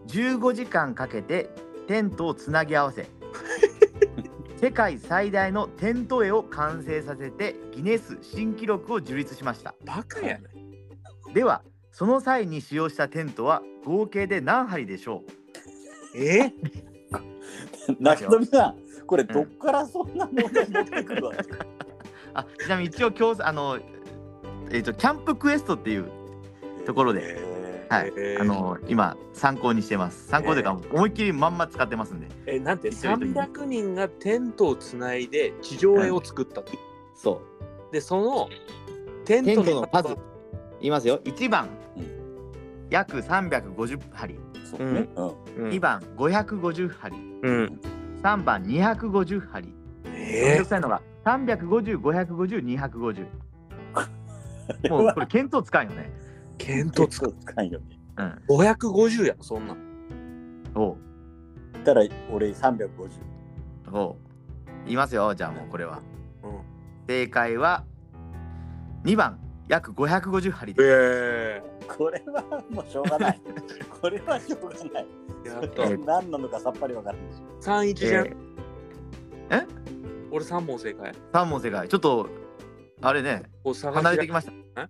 [0.08, 1.50] 15時間かけて
[1.88, 3.10] テントをつなぎ合わせ
[4.60, 9.76] 世界最大のテント絵を完成させてギネス新記録を樹立しました。
[9.86, 10.46] バカやね
[11.34, 15.22] ではその際に使用したテントは合計で何針でしょ
[16.16, 16.52] え？
[18.00, 21.34] 中富さん、これどっからそんな問題出てくるわ？
[21.36, 21.44] け、う
[22.34, 23.78] あちなみに一応今日あの、
[24.72, 26.10] えー、とキャンプクエストっていう
[26.86, 27.57] ところで、へ
[27.90, 28.14] はい。
[28.18, 30.28] えーあの今参考にしてます。
[30.28, 32.28] 参考というか思いっきりまんま使ってますんで。
[32.46, 36.74] えなんて一緒に300人がテントをつないで地上絵を作ったと、
[37.16, 37.42] そ
[37.90, 37.94] う。
[37.94, 38.50] でその
[39.26, 40.10] テントトの数。
[40.80, 41.20] 言いますよ。
[41.24, 42.06] 1番、うん。
[42.90, 44.36] 約350針。
[44.36, 45.08] ーそうね。
[45.16, 45.32] うん。
[45.66, 45.70] うん。
[45.72, 47.16] 2番550針。
[47.44, 47.80] うん。
[48.22, 49.74] 3番250針。
[50.04, 50.16] めん
[50.54, 53.26] えどくさいのが350550250250
[54.90, 56.12] もうこれ見当つかんよね。
[56.26, 56.27] ー、
[56.58, 57.36] 見当つく。
[57.40, 58.00] つかんよね。
[58.18, 58.42] うん。
[58.50, 59.74] 550やそんな。
[59.74, 59.78] ん
[60.76, 60.98] おう。
[61.84, 62.90] たら俺350。
[63.94, 64.16] おう。
[64.86, 66.02] 言いますよじゃあもうこれは。
[66.44, 66.62] うん。
[67.08, 67.84] 正解は
[69.04, 69.40] 2番。
[69.68, 70.88] 約550針です。
[70.90, 73.42] えこれはもうしょうがない。
[74.02, 75.08] これはしょうがない。
[76.06, 77.42] 何なのかさっぱりわからないし。
[77.62, 79.68] 31じゃん、えー。
[80.32, 81.14] 俺3問正解。
[81.34, 81.88] 3問正解。
[81.90, 82.30] ちょっと
[83.02, 83.44] あれね。
[83.64, 84.90] こう探離れてきました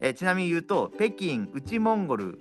[0.00, 2.38] ええーちなみに言うと北京内モンゴル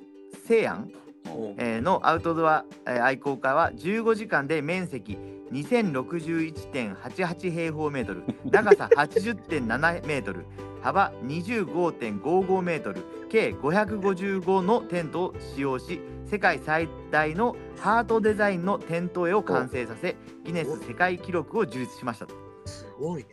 [0.47, 0.89] 西安
[1.25, 1.29] う。
[1.29, 5.17] んえーのアウトドア、えー愛好家は15時間で面積
[5.51, 10.45] 2061.88平方メートル長さ80.7メートル
[10.81, 22.35] 幅25.55メートル計555のテントを使用し世界最大のハートデザインのテント絵を完成させギネス世界記録を樹立しましたと。
[22.65, 23.29] すごいね。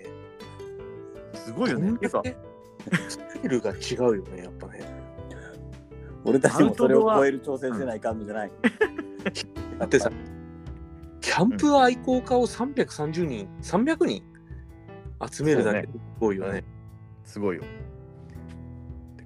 [1.34, 1.92] すごいよね
[3.08, 4.80] スキルが違うよね、やっぱね。
[6.24, 8.52] 俺たちもそれを超える挑戦せないかんのじゃない。
[9.78, 10.10] だってさ、
[11.20, 14.22] キャンプ愛好家を330人、300人
[15.30, 16.64] 集めるだけですごいよね。
[17.24, 17.62] すごいよ。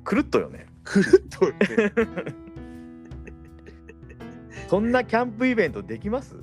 [0.09, 0.67] 狂っとよね。
[0.85, 1.57] くるっとね。
[4.69, 6.37] そんなキャンプイベントできます？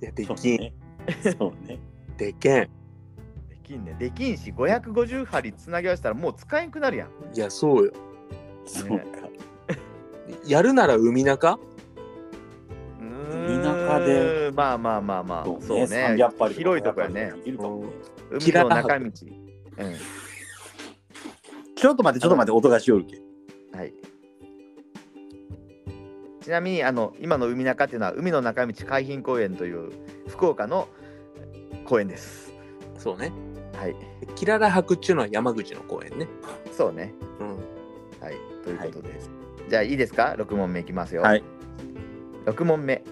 [0.00, 0.58] いや、できん。
[0.58, 0.72] ね。
[1.38, 1.78] そうね。
[2.16, 2.70] でけん。
[3.68, 3.96] できんね。
[3.98, 7.08] できんし、550針つなぎ合わせたらもう使えんくなるやん。
[7.36, 7.92] いや、そうよ。
[8.64, 9.04] そうか。
[10.46, 11.58] やるなら海中？
[12.98, 14.50] 海田舎で。
[14.54, 15.44] まあまあまあまあ。
[15.44, 16.16] そそううね。
[16.16, 16.24] ね。
[16.24, 17.32] 300針広いとこやね。
[17.36, 17.88] できるかもね
[18.30, 19.04] 海の中道。
[19.04, 19.12] うん。
[21.76, 23.20] ちょっと待って、ちょっと待って、音がしよるけ。
[23.76, 23.92] はい。
[26.42, 29.90] ちなみにあの今の海中っていうのは海の中道海浜公園という
[30.28, 30.88] 福岡の
[31.84, 32.54] 公園です。
[32.96, 33.32] そうね。
[33.78, 33.96] はい。
[34.34, 36.26] キララ博っていうのは山口の公園ね。
[36.72, 37.14] そうね。
[37.38, 37.56] うん。
[38.20, 38.36] はい。
[38.64, 39.30] ということです。
[39.68, 41.22] じゃあいいですか ?6 問目いきますよ。
[41.22, 41.44] はい。
[42.46, 43.04] 6問目。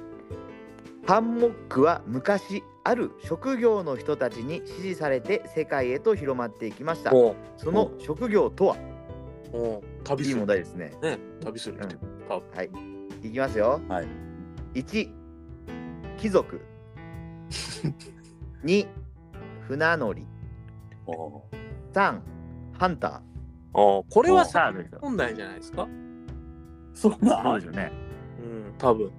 [1.07, 7.15] ハンモックは昔ある職業の人たちに支持されて世界へと広まっていきました。
[7.15, 8.77] おうその職業とは？
[9.53, 10.39] おう旅いいする。
[10.39, 10.93] 問題ですね。
[11.01, 11.19] ね。
[11.45, 11.97] 旅するって。
[12.29, 12.71] あはい。
[13.23, 13.81] いきますよ。
[13.89, 14.09] はい。
[14.75, 15.11] 1
[16.19, 16.61] 貴族
[18.65, 18.89] 2
[19.69, 20.36] 船乗りお
[21.13, 22.21] 3
[22.79, 23.13] ハンター。
[23.79, 25.83] あこれはさ問題じゃないですか？
[25.83, 25.89] ー
[26.95, 27.93] そうなそうでしょうね。
[28.39, 29.11] うん、多分。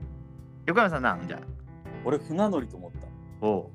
[0.65, 1.39] 横山さんなんじゃ？
[2.03, 2.97] 俺、船乗りと思った。
[2.99, 3.01] あ
[3.41, 3.69] おう。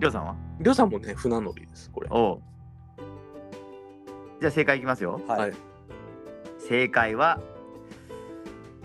[0.00, 0.34] りょうさんは？
[0.60, 2.08] りょうさんもね、船乗りです、これ。
[2.10, 2.42] おう。
[4.40, 5.20] じゃあ正解いきますよ。
[5.26, 5.40] はい。
[5.40, 5.52] はい。
[6.58, 7.40] 正解は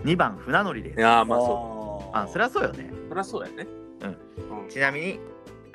[0.04, 0.98] 2番船乗りです。
[0.98, 2.90] いやー、まあそあそりゃそうよね。
[3.06, 3.08] う。
[3.08, 3.66] そりゃそうやね。
[4.02, 4.62] うん。
[4.62, 4.68] うん。
[4.68, 5.18] ちなみに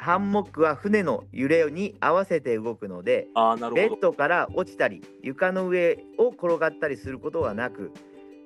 [0.05, 3.95] ハンモックは船の揺れに合わせて動くのでああ、なるベほど。
[3.95, 7.91] ッドから落ちたり床の上を転がったりすることはなく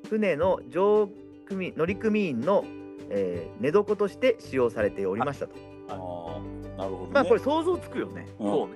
[0.09, 1.09] 船の乗
[1.47, 2.63] 組乗組員の、
[3.09, 5.55] えー寝床として使用されておりましたと。
[5.89, 7.09] あーなるほど、ね。
[7.13, 8.25] まあこれ想像つくよね。
[8.39, 8.75] うんそうね。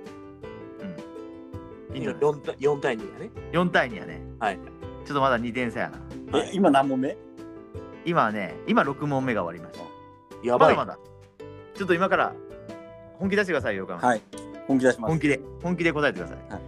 [1.93, 2.19] いいんじゃない？
[2.19, 3.29] ですか4対 ,4 対2やね。
[3.53, 4.21] 4対2やね。
[4.39, 4.57] はい。
[5.05, 5.99] ちょっとまだ2点差やな。
[6.43, 7.15] え、今何問目？
[8.03, 9.85] 今はね、今6問目が終わりました。
[10.45, 10.75] やばい。
[10.75, 10.99] まだまだ。
[11.75, 12.33] ちょっと今から
[13.23, 14.21] 本気出してくださいよ、はい。
[14.67, 15.11] 本気出します。
[15.11, 16.37] 本気で、本気で答えてください。
[16.51, 16.61] はい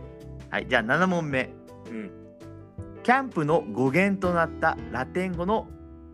[0.52, 1.50] はい、じゃあ7問目。
[1.90, 2.12] うん。
[3.04, 5.68] キャンプの語源となったラテン語の、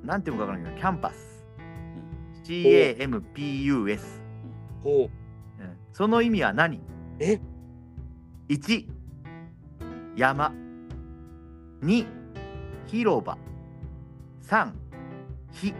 [0.03, 1.45] なんていうのかわからないけど、キャンパス。
[2.43, 3.99] CAMPUS。
[4.83, 4.93] ほう。
[5.03, 5.09] うん
[5.93, 6.81] その意味は何？
[7.19, 7.39] え
[8.49, 8.87] ?1、
[10.15, 10.51] 山。
[11.83, 12.07] 2、
[12.87, 13.37] 広場。
[14.41, 14.71] 3、
[15.51, 15.75] 火。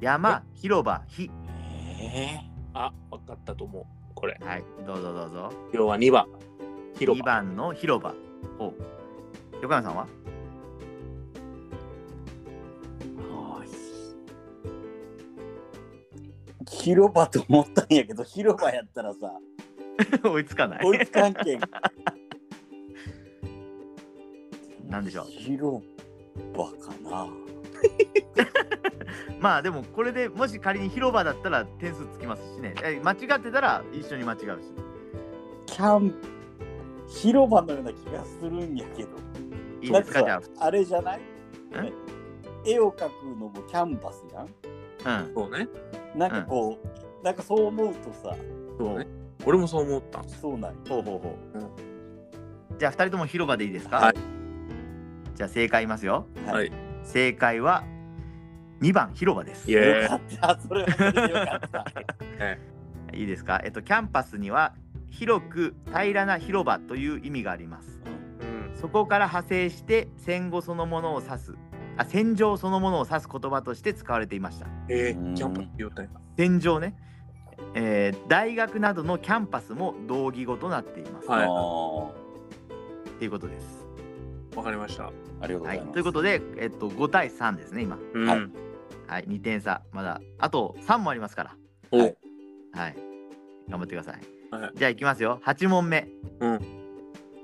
[0.00, 1.30] 山、広場、火。
[2.00, 2.40] え
[2.72, 3.09] あ、わか
[3.50, 3.84] ったと思う。
[4.14, 4.36] これ。
[4.40, 5.52] はい、どうぞどうぞ。
[5.72, 6.26] 要は2番。
[6.96, 7.32] 広2場。
[7.32, 8.14] 番の広場。
[8.58, 8.74] おう
[9.62, 10.06] 横山さんは？
[13.04, 13.68] ーはい
[16.70, 19.32] 広場と思ったんやけど、広場やったらさ、
[20.24, 20.84] 追いつかない。
[20.84, 21.60] 追いつかんけん。
[24.88, 25.26] なんでしょう？
[25.26, 25.84] 広
[26.56, 27.28] 場かな。
[29.40, 32.74] まあでもこれでもし仮に広場だったら点数つきますしね。
[32.84, 34.46] え間違ってたら一緒に間違うし。
[35.66, 36.14] キャン
[37.08, 39.08] 広場のような気がするんやけど。
[39.82, 40.18] いいですか？
[40.22, 41.20] じゃなんさあれじゃない？
[42.66, 42.72] え？
[42.74, 44.48] 絵を描くのもキャンバスやん
[45.04, 45.22] あ。
[45.22, 45.34] うん。
[45.34, 45.68] そうね。
[46.14, 46.78] なんかこ
[47.22, 48.36] う、なんかそう思うとさ、
[48.78, 49.06] そうね。
[49.46, 50.22] 俺もそう思った。
[50.24, 51.58] そうなんよほうほうほう。
[51.58, 51.70] うん
[52.78, 53.96] じゃあ2人とも広場でいいですか？
[53.96, 54.14] はい
[55.34, 56.26] じゃあ正解言いますよ。
[56.46, 56.70] はい。
[57.02, 57.84] 正解は
[58.80, 59.70] 2番広場です。
[59.70, 61.84] よかった、それはよかった。
[63.16, 63.60] いいですか？
[63.64, 64.74] えっとキャンパスには
[65.10, 68.00] 広く平らな広場という意味があります。
[68.72, 68.76] うん。
[68.76, 71.54] そこから派生して戦後そのものを指す
[71.96, 74.66] あ戦場そのものを指す言葉として使われていました。
[74.88, 76.10] えー、うんキャンパス言うたんや。
[76.38, 76.94] 戦場ね、
[77.74, 81.28] えー大学などのキャンパスも同義語となっています。
[81.28, 82.10] は
[83.20, 83.86] いいうことです。
[84.56, 85.04] わかりました。
[85.04, 85.06] ー
[85.42, 85.92] ありがとうごはいざいます。
[85.94, 87.98] ということで、えっと、5対3ですね今。
[88.14, 88.26] うん。
[88.26, 88.50] はい
[89.10, 91.56] はい、2点差まだあと3もありますから。
[91.90, 92.16] おはい
[92.72, 92.96] はい。
[93.68, 94.20] 頑張ってください。
[94.52, 95.40] はいじゃあいきますよ。
[95.44, 96.08] 8問目。
[96.38, 96.60] うん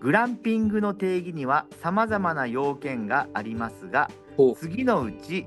[0.00, 4.11] グランピングの定義には様々な要件がありますが、
[4.57, 5.46] 次のうち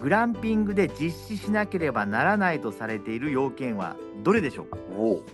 [0.00, 4.78] グランピングで実施しなければならないとされている要件はどれでしょうか？
[4.96, 5.24] おう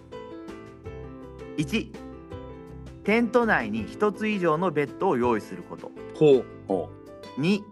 [1.59, 1.93] ?1、
[3.05, 5.93] テント内に1つ以上のベッドを用意すること。
[6.15, 6.45] ほう
[7.41, 7.63] 2、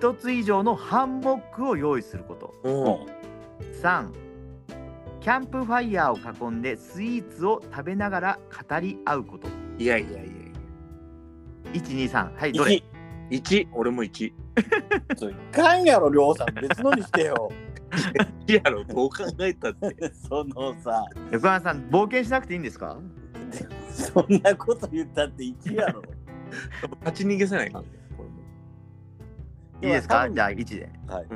[0.00, 2.54] 1つ以上のハンモックを用意すること。
[2.64, 3.08] おおう
[3.82, 4.08] 3
[5.20, 9.46] キャンプファイヤーを囲んでスイーツを食べながら語り合うこと
[9.78, 10.26] いやいやいやい
[11.78, 12.74] 123はいどれ？1。
[12.74, 13.38] や。
[13.38, 14.32] 1、俺も1。
[15.16, 16.54] それいかんやろ、りょうさん。
[16.54, 17.50] 別のにしてよ。
[18.48, 20.12] いやろ、どう考えたって。
[20.28, 22.98] そのさ、横山さん冒険しなくていいんですか？
[23.90, 26.02] そんなこと言ったって1やろ。
[27.00, 27.82] 勝ち逃げせないか
[29.82, 30.30] いいですか？
[30.30, 31.26] じゃあ1ではい。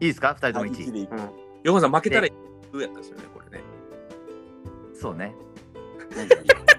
[0.00, 1.12] いいですか？2人ともはい1 1でいく。
[1.12, 1.30] うん。
[1.64, 2.34] 横さん負けたらど
[2.78, 3.64] うやったんですよね、これね。
[4.94, 5.34] そうね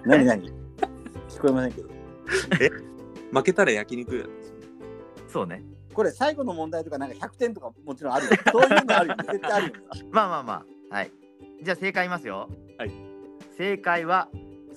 [0.05, 0.47] 何何？
[1.29, 1.89] 聞こえませんけど。
[3.31, 4.55] 負けたら焼肉やったんですよ。
[5.27, 5.63] そうね
[5.93, 8.31] これ最後の問題とかなんか100点とかもちろんあるよ。
[8.51, 9.15] そういうのあるよ。
[9.19, 9.73] 絶対あるよ。
[10.11, 11.11] まあまあまあはい
[11.61, 12.91] じゃあ正解言いますよはい
[13.57, 14.29] 正解は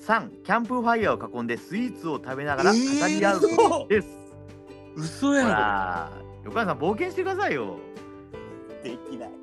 [0.05, 4.21] 3キャンプファイヤーを囲んでスイーツを食べながら語り合うえーことです、ほ
[4.96, 6.12] 嘘やら
[6.44, 7.78] 横山さん冒険してくださいよ。
[8.83, 9.31] できない。
[9.31, 9.38] ろ。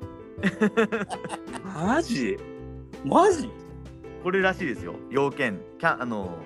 [1.86, 2.36] マジ？
[3.04, 3.50] マジ？
[4.22, 4.94] これらしいですよ。
[5.10, 5.60] 要件。
[5.78, 6.38] キャンあの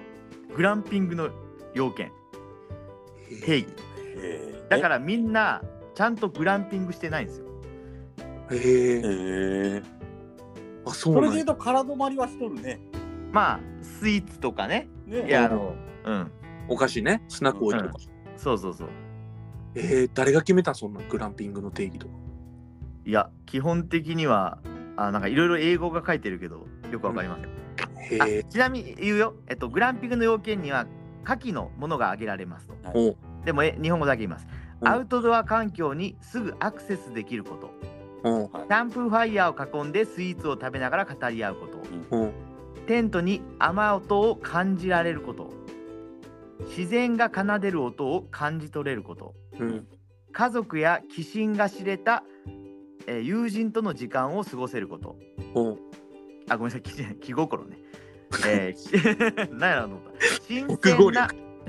[0.57, 1.31] グランピングの
[1.75, 2.13] 要件。
[3.45, 3.67] 定義
[4.69, 5.63] だかららみんな
[5.95, 7.47] ちゃんとグランピングしてないんですよ。
[8.51, 9.83] へええ。
[9.83, 9.83] ー、
[10.87, 11.29] あ、そうなんや。
[11.31, 12.81] それで言うと空止まりはしとるね。
[13.33, 14.89] まあスイーツとかね。
[15.07, 15.27] ね。
[15.27, 16.31] いやあのうん。
[16.69, 17.99] お菓子ね、スナック置いてとか。
[18.45, 18.89] そうそうそう。
[19.75, 20.75] えー、誰が決めたん？
[20.75, 22.15] そんなグランピングの定義とか。
[23.07, 24.59] いや基本的には
[24.97, 28.45] あなんかいろいろ英語が書いてるけどよくわかりません、あへえ。
[28.45, 30.87] ちなみに言うよ、えっと、グランピングの要件には
[31.25, 32.75] 下記のものが挙げられますと。
[32.95, 33.17] おう。
[33.45, 34.47] でもえ日本語だけ言います、
[34.81, 34.85] う。
[34.85, 37.71] んアウトドア環境にすぐアクセスできること。
[38.23, 42.33] キャンプファイヤーを囲んでスイーツを食べながら語り合うこと。
[42.87, 45.51] テントに雨音を感じられること
[46.61, 49.35] 自然が奏でる音を感じ取れること。
[49.59, 49.87] うん。
[50.33, 52.25] 家族や寄親が知れた、
[53.07, 55.17] えー友人との時間を過ごせること。
[55.55, 55.73] お。
[55.73, 55.79] う
[56.49, 57.79] あごめんなさい気 気心ね、
[58.47, 58.75] え
[59.53, 60.01] 何 やろう
[60.43, 61.29] 新鮮な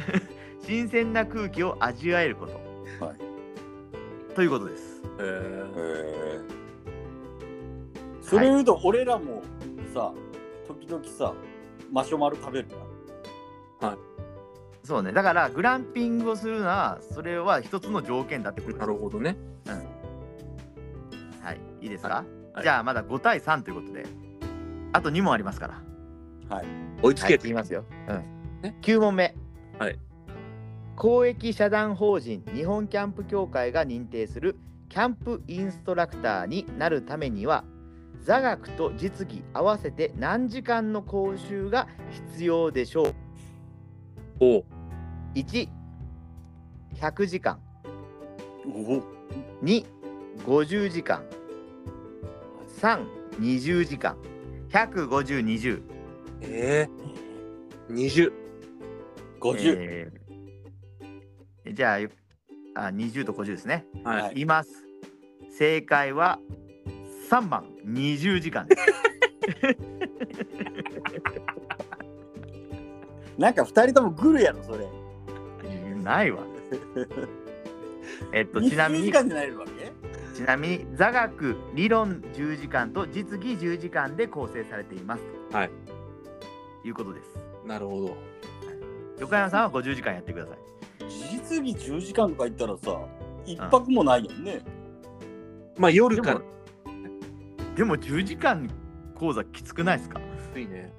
[0.62, 2.54] 新鮮な空気を味わえること、
[3.06, 4.36] はい。
[4.36, 5.02] ということです。
[5.20, 6.44] えー、
[8.22, 9.44] それ言うと俺らも
[9.94, 10.14] さ、
[10.68, 11.34] 時々さ、
[11.92, 12.68] マシュマロ食べる
[13.80, 13.96] な。
[14.86, 15.12] そうね。
[15.12, 18.78] だからグランピングをするのはそれは一つの条件だってこと。
[18.78, 19.36] なるほどね。
[21.42, 21.60] はい。
[21.82, 22.64] いいですか、はい。
[22.64, 24.06] じゃあまだ5対3ということで。
[24.94, 26.56] あと2問ありますから。
[26.56, 26.66] はい。
[26.66, 28.62] はい追いつけ、言いますよ、うん。
[28.62, 29.36] ね9問目。
[29.78, 30.00] はい。
[30.96, 37.66] 公益社団法人日本キャンプ協会が認定するキャンプインストラクターになるためには
[38.22, 41.90] 座学と実技合わせて何時間の講習が
[42.32, 43.14] 必要でしょう？
[44.40, 44.64] お
[45.36, 47.60] う1100時間。
[48.66, 49.04] お
[49.64, 51.24] 250時間。
[52.82, 54.18] 320時間。
[54.70, 55.82] 15020
[56.42, 58.32] えー、20。
[59.40, 59.76] 50。
[59.78, 61.74] えー。
[61.74, 62.10] じゃあよ
[62.76, 63.86] あ20と50ですね。
[64.04, 64.22] はい。
[64.22, 64.70] はいます。
[65.58, 66.40] 正解は
[67.30, 67.66] 3番。
[67.86, 68.84] 20時間です。
[73.38, 74.88] なんか二人ともグルやろ、それ。
[76.06, 76.44] ないわ。
[78.32, 79.34] えっとちなみ20に
[80.36, 85.58] ちなみに座学理論10時間と実技10時間で構成されていますと。
[85.58, 85.72] はい。
[86.84, 87.40] いうことです。
[87.66, 88.18] なるほど。
[89.20, 90.58] 横山さんは50時間やってください。
[91.08, 93.00] 実技10時間とか言ったらさ、
[93.44, 94.44] 一泊もないやん。
[94.44, 94.62] ね。
[95.78, 96.52] まあ夜からでも。
[97.76, 98.70] でも10時間
[99.16, 100.20] 講座きつくないですか？
[100.20, 100.94] きついね。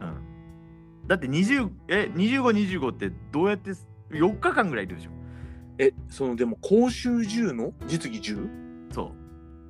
[0.00, 1.06] うん。
[1.06, 3.72] だって20え2525ってどうやって
[4.10, 5.10] 4日間ぐらいいるでしょ。
[5.78, 7.72] え、そのでも講習10の？
[7.86, 8.48] 実技 10?
[8.92, 9.12] そ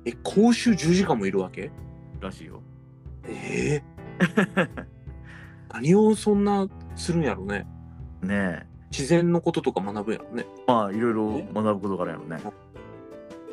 [0.05, 1.65] え、講習10時間もいるわけ？
[1.65, 1.71] う
[2.21, 2.61] らしいよ。
[3.27, 3.83] ええ
[5.73, 7.67] 何をそんなするんやろね。
[8.21, 8.27] ね
[8.63, 8.65] え。
[8.89, 10.45] 自然のこととか学ぶやろね。
[10.65, 12.37] まあいろいろ学ぶことからやろね。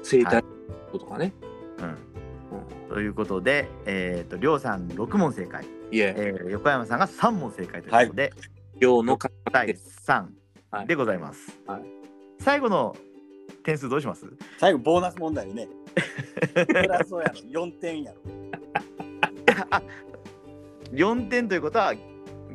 [0.02, 0.44] 生態
[0.92, 1.32] とかね。
[1.78, 1.86] うん。
[1.86, 2.88] うん。
[2.88, 8.32] ということで、えっ、と、りょうさん6問正解、いえ、えー横山さんが3問正解ということで、
[8.80, 10.43] 今日のか第3はい
[10.86, 11.58] でございます。
[11.66, 11.82] はい
[12.40, 12.96] 最後の
[13.62, 14.26] 点数どうします？
[14.58, 15.68] 最後、ボーナス問題よね。
[16.54, 17.34] そりゃそうやろ。
[17.66, 18.18] 4点やろ。
[20.92, 21.94] ?4 点ということは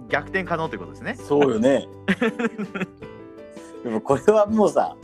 [0.10, 1.16] 逆転可能ということですね。
[1.16, 1.88] そうよね。
[3.84, 4.96] でもこれはもうさ、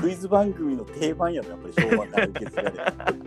[0.00, 2.76] クイズ番組の定番やろ、やっぱり昭和から受け継がれる。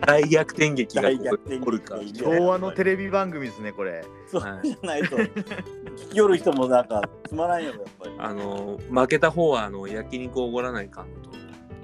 [0.06, 4.04] 大逆転劇が大逆転劇に起こるか昭和のテレビ番組ですね、これ。
[4.26, 8.14] そうじゃないと、聞きよる人もなんかつまらんやろ、やっぱり。
[8.18, 11.30] あの負けた方はあの焼肉おごらないかんのと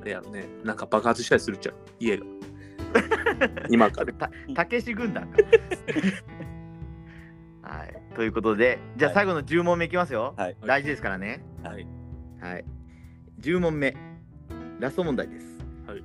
[0.00, 2.24] あれやろねなんか爆発したりするっちゃう家が
[3.68, 5.38] 今からたたけし軍団か。
[7.62, 8.02] はい。
[8.14, 10.32] ということで、じゃあはい最後の10問目いきますよ。
[10.36, 10.56] はい。
[10.64, 11.44] 大事ですからね。
[11.62, 11.86] はい。
[12.40, 12.64] はい。
[13.40, 13.94] 10問目。
[14.78, 15.46] ラスト問題です。
[15.86, 16.04] はい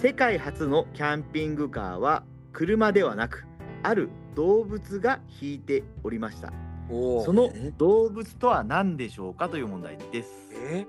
[0.00, 3.44] 世界初のキャンピングカーは車ではなく、
[3.82, 6.52] ある動物が引いておりました。
[6.88, 10.30] そのえ動物とは何でしょうかという問題です。
[10.52, 10.86] え？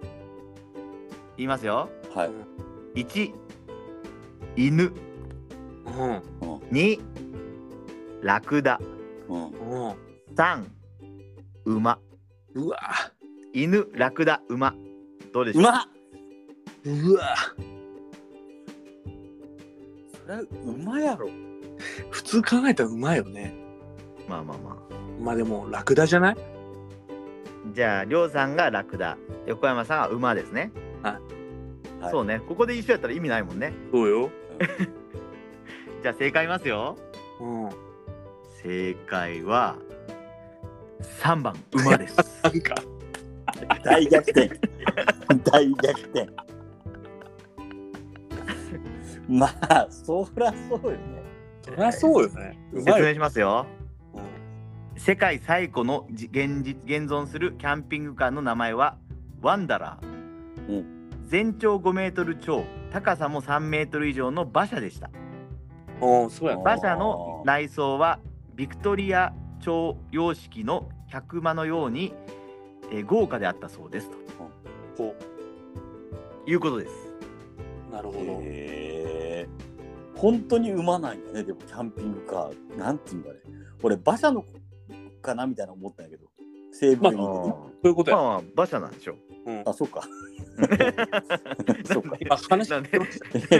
[1.38, 1.90] 言いますよ。
[2.16, 2.26] は
[2.96, 3.02] い。
[3.04, 3.34] 1、
[4.56, 4.84] 犬。
[4.84, 6.22] うん
[6.72, 7.00] 2、
[8.24, 8.80] ラクダ。
[9.30, 9.44] うん。
[9.46, 9.96] うん
[10.36, 10.64] 3、
[11.66, 12.00] 馬。
[12.56, 12.80] うわ
[13.54, 14.74] 犬、ラクダ、馬。
[15.32, 15.62] どうでしょう？
[15.62, 15.88] うまっ
[16.86, 17.36] うわ
[20.26, 21.30] それは馬やろ。
[22.12, 23.54] 普通考えたらうまいよね
[24.28, 24.76] まあまあまあ。
[25.22, 26.38] まあでもラクダじゃない？
[27.74, 29.18] じゃあ、りょうさんがラクダ、
[29.48, 30.72] 横山さんが馬ですね。
[31.02, 32.42] はいそうね。
[32.50, 33.72] ここで一緒やったら意味ないもんね。
[33.92, 34.30] そうよ
[36.04, 36.98] じゃあ正解言いますよ。
[37.40, 37.70] うん
[38.62, 39.78] 正解は
[41.22, 42.18] 3番馬です。
[43.84, 44.50] 大逆転。
[45.46, 46.30] 大逆転。
[49.30, 50.98] まあ、そらそうよね。
[51.62, 53.66] そりゃそうよねう説明しますよ。
[53.78, 53.84] うん
[54.96, 58.98] 世界最古のじ現実現存するキャンピングカーの名前は
[59.42, 60.82] ワンダラー。
[60.82, 60.86] う
[61.26, 65.10] 全長5メートル超、高さも3メートル以上の馬車でした。
[66.00, 68.20] おーそうや馬車の内装は
[68.56, 72.14] ビクトリア朝様式の百馬のように、
[72.92, 74.18] えー豪華であったそうですと
[74.98, 75.16] こ
[76.46, 77.13] いうことです。
[77.94, 79.48] うなるほどへえ。
[80.16, 82.78] 本当に馬なんやね、でもキャンピングカー。
[82.78, 83.40] なんていうんだね。
[83.82, 84.46] 俺、馬車の
[85.22, 86.28] かなみたいな思ったんやけど。
[86.72, 89.18] 西部まあに、そういうことやまあまあ馬車なんでしょう。
[89.46, 90.02] うんあ、そうか。
[91.86, 92.18] そうか。
[92.30, 92.90] あ話なんで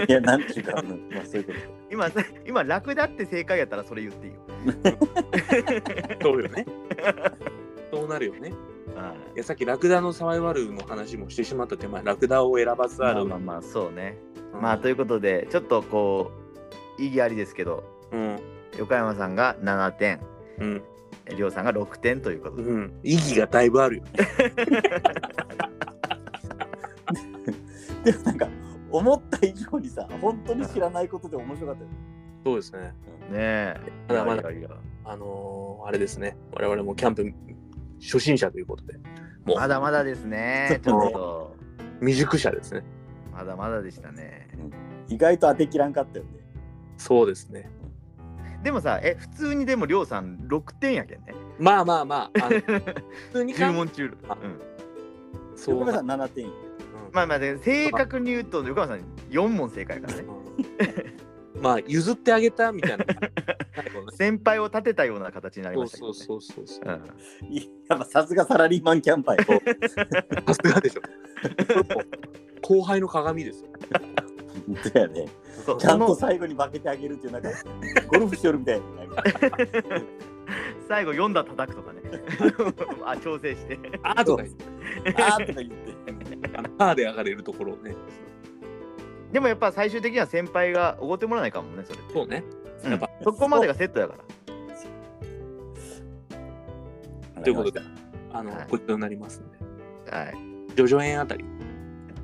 [0.08, 1.58] いや、なんていうか、うんまあ、そういうこと。
[1.90, 2.10] 今
[2.46, 4.40] 今ラクダって正解やったらそれ言っていいよ。
[6.22, 6.66] そうよね
[7.92, 8.52] そうなるよね
[9.34, 9.38] い。
[9.38, 13.24] やさっきラクダのサバイバルの話もしてしまった手前ラクダを選ばずある。
[13.26, 14.18] まあまあまあそうね。
[14.52, 14.60] うん。
[14.60, 16.32] まあということでちょっとこ
[16.98, 18.38] う意義ありですけどうん。
[18.78, 20.20] 横山さんが7点。
[20.58, 20.82] うん。
[21.36, 22.62] りょうさんが6点ということで。
[22.64, 22.92] うん。
[23.02, 24.04] 意義がだいぶあるよ。
[24.04, 24.10] ね
[28.04, 28.48] でもなんか、
[28.90, 31.96] 思った以上にさ、本当に知らないことで面白かったよね。
[32.44, 32.80] そうですね。
[32.80, 32.94] ね
[33.32, 33.80] え。
[34.08, 34.50] まだまだ
[35.06, 36.36] あのーあれですね。
[36.52, 37.32] 我々もキャンプ
[38.04, 38.98] 初心者ということで
[39.44, 40.80] もうまだまだですね。
[40.82, 41.56] ちょっと
[42.00, 42.82] 未熟者ですね
[43.32, 44.48] まだまだでしたね。
[45.08, 46.30] 意外と当てきらんかったよね。
[46.96, 47.68] そうですね
[48.62, 51.34] でもさ、え普通にでもりょうさん6点やけんね。
[51.58, 52.94] まあまあまああの 普
[53.32, 54.16] 通に考え10問中。
[54.28, 55.56] あうん。
[55.56, 56.46] そう横山さん7点。
[56.46, 56.52] うん
[57.12, 60.24] まあまあで正確に言うと横山さん4問正解やからね。
[61.64, 63.04] うんまあ譲ってあげたみたいな
[64.12, 66.14] 先輩を立てたような形になりそうましたけど、ね。
[66.14, 66.90] そうそうそうそうう
[67.50, 69.44] んいやっぱさすがサラリーマンキャンパーや。
[70.46, 71.00] さすがでしょ
[72.62, 73.68] 後輩の鏡ですよ
[74.66, 75.26] 本当やね。
[75.78, 77.48] ちゃんと最後に負けてあげるっていう、なんか、
[78.08, 78.86] ゴルフしよるみたいな。
[80.88, 82.00] 最後読んだ叩くとかね。
[83.04, 83.78] あ調整して。
[84.02, 84.64] あーとか言って
[85.22, 85.76] あーとか言って。
[86.78, 87.94] あーで上がれるところをね
[89.34, 92.14] でもやっぱ最終的には先輩がおごってもらわないかもねそれって。
[92.14, 92.44] そうね
[92.84, 94.20] うんやっぱそこまでがセットやから。
[97.42, 97.80] ということで
[98.32, 99.58] あの、はいごちそうになりますんで
[100.16, 100.34] はい。
[100.76, 101.44] ジョジョ園あたり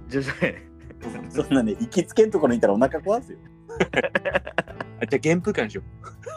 [0.08, 0.38] 徐々に。
[1.30, 3.38] そんなね、行きつけんところにいたらお腹壊すよ。
[5.00, 5.82] あじゃあ原風館にしよ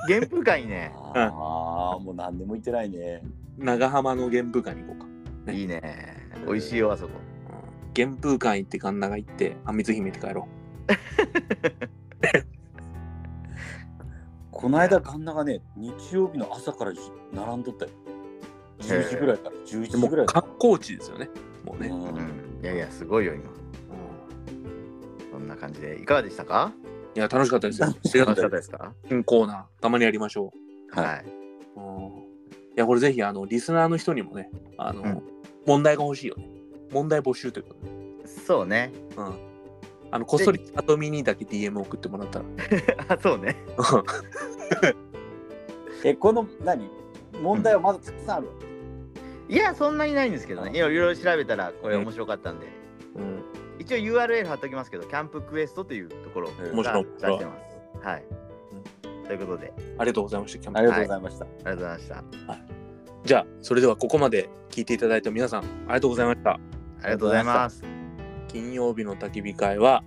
[0.07, 0.91] 原風会ね。
[0.95, 3.21] ああ、もう何でも言ってないね。
[3.59, 5.07] う長浜の原風館に行こうか、
[5.51, 6.17] ねいいね。
[6.47, 7.11] 美味しいよあそこ。
[7.15, 7.19] う
[7.51, 10.47] ん、原風館行って神田が行ってあ水姫って帰ろ
[14.51, 16.99] この間、ガンナがね、日曜日の朝からじ
[17.33, 17.91] 並んどったよ。
[18.79, 20.41] 10時ぐらいから、11うもう時ぐらいから。
[20.41, 21.29] 観光地ですよね
[21.65, 22.61] もうね、うんうん。
[22.61, 23.43] いやいやすごいよ今。
[23.43, 23.53] うん
[25.31, 26.71] そんな感じでいかがでしたか？
[27.15, 28.93] いや楽しかったですよ楽しかったですか？
[29.09, 30.51] 新コーナーたまにやりましょ
[30.91, 31.25] はいはい。
[31.75, 32.21] う、うん、い
[32.77, 35.23] やこれぜひあのリスナーの人にもねあの、うん
[35.65, 36.45] 問題が欲しいよね
[36.91, 37.85] 問題募集ということ
[38.21, 38.91] でそうね。
[39.17, 39.52] うん
[40.13, 42.45] あのこっそりあとミにだけ DM 送ってもらったら
[43.09, 43.55] あそうね。
[46.05, 46.87] え、この、何？
[47.41, 48.47] 問題はまだたくさんある？
[48.47, 48.53] わ。
[49.49, 50.77] いやそんなにないんですけどね。
[50.77, 52.67] いろいろ調べたらこれ面白かったんで。
[53.15, 53.43] うん
[53.79, 57.55] 一応 URL 貼っときますけど、キャンプクエストというところが面白い出してま
[58.03, 58.07] す。
[58.07, 58.23] はい。
[59.25, 61.45] ということで、ありがとうございましたキャンプありがとうございました。
[61.45, 62.15] ありがとうございました。
[62.53, 62.57] あ
[63.25, 66.59] じゃあそれではここまで聞いていただいた皆さんありがとうございました
[67.03, 67.92] りがとうございます。
[68.53, 70.03] 金曜日の焚き火会は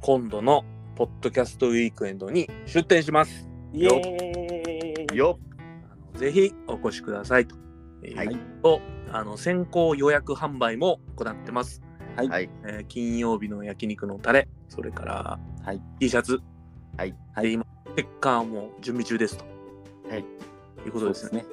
[0.00, 0.64] 今度の
[0.94, 7.56] ポッドキャストウィークエンドに出展しますイエーイぜひお越しくださいと。
[7.56, 7.64] はい
[8.04, 8.80] えーと
[9.12, 11.82] あの先行予約販売も行ってます。
[12.16, 12.28] はい。
[12.28, 12.50] はい。
[12.64, 16.40] えー金曜日の焼肉のタレ、それから、はい T シャツ、
[16.96, 19.44] はいで今、ステッカーも準備中ですと。
[20.08, 20.20] はい。
[20.20, 20.24] い
[20.88, 21.40] うことですね。
[21.42, 21.46] ね。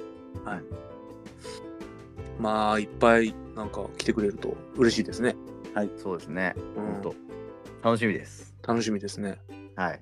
[2.39, 5.35] まあ、いっぱいなんか来てくれると嬉しいですね。
[5.97, 6.53] そうですね。
[6.75, 8.53] うん本当楽しみです。
[8.67, 9.39] 楽しみですね。
[9.75, 10.01] はい。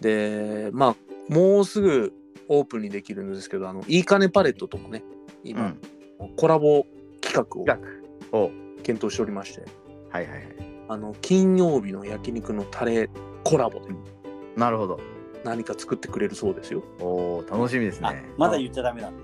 [0.00, 2.12] で、まあ、もうすぐ
[2.48, 5.02] オープンにできるんですけど、あの、いいかねパレットともね、
[5.44, 5.78] う今、ん。
[6.36, 6.86] コラボ
[7.20, 7.46] 企
[8.30, 8.50] 画を。
[8.82, 9.62] 検討しておりまして、
[10.10, 10.44] はいはいはい。
[10.88, 13.08] あの、金曜日の焼肉のタレ
[13.44, 13.88] コラボで
[14.56, 14.98] なるほど。
[15.44, 16.82] 何か作ってくれるそうですよ。
[17.00, 18.24] おお、楽しみですあね。
[18.36, 19.22] まだ言っちゃダメなんだ。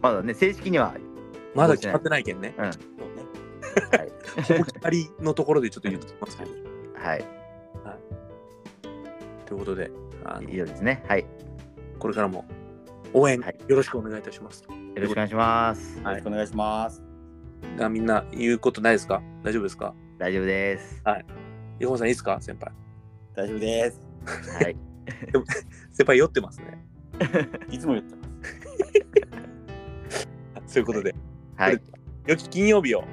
[0.00, 0.94] まだね、正式には。
[1.56, 2.54] まだ決まってないけんね。
[2.58, 2.72] うん。
[2.72, 2.88] そうね。
[3.98, 4.12] はい。
[4.60, 6.50] お二人のところでちょっと言ってきますけど。
[6.94, 7.24] はい。
[9.46, 9.90] ということで、
[10.24, 11.04] あのいいですね。
[11.08, 11.20] はい。
[11.20, 11.26] よ
[11.98, 12.44] これからも
[13.12, 14.64] 応援はいよろしくお願いいたします。
[14.68, 15.96] ろしくお願いします。
[16.02, 17.02] はいよろしくお願いします。
[17.78, 19.22] がみんな言うことないですか？
[19.42, 19.94] 大丈夫ですか？
[20.18, 21.02] 大丈夫です。
[21.80, 22.38] 伊本さんいいですか？
[22.40, 22.72] 先輩。
[23.34, 24.00] 大丈夫です。
[24.62, 24.76] はい。
[25.92, 26.84] 先輩酔ってますね。
[27.70, 28.26] いつも言ってます。
[30.74, 31.20] そういうことで、はい。
[32.26, 33.04] 良き金曜日を。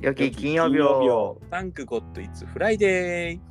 [0.00, 1.40] 良き金曜日をを。
[1.50, 3.49] Thank God It's Fri day